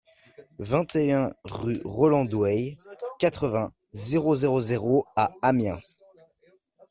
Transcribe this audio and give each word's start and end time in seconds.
vingt 0.57 0.95
et 0.95 1.13
un 1.13 1.31
rue 1.43 1.79
Roland 1.85 2.25
Douay, 2.25 2.79
quatre-vingts, 3.19 3.71
zéro 3.93 4.33
zéro 4.35 4.59
zéro 4.59 5.05
à 5.15 5.31
Amiens 5.43 5.77